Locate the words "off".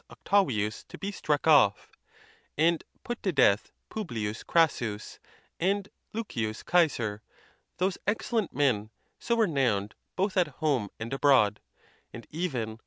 1.45-1.91